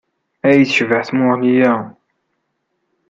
Ay 0.49 0.61
tecbeḥ 0.67 1.01
tmuɣli-a! 1.07 1.73